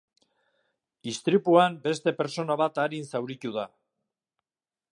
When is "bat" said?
2.63-2.81